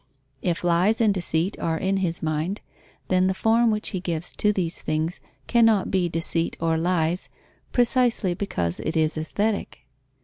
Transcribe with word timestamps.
If 0.41 0.63
lies 0.63 0.99
and 0.99 1.13
deceit 1.13 1.59
are 1.59 1.77
in 1.77 1.97
his 1.97 2.23
mind, 2.23 2.61
then 3.09 3.27
the 3.27 3.35
form 3.35 3.69
which 3.69 3.89
he 3.89 3.99
gives 3.99 4.35
to 4.37 4.51
these 4.51 4.81
things 4.81 5.19
cannot 5.45 5.91
be 5.91 6.09
deceit 6.09 6.57
or 6.59 6.75
lies, 6.75 7.29
precisely 7.71 8.33
because 8.33 8.79
it 8.79 8.97
is 8.97 9.15
aesthetic. 9.15 9.85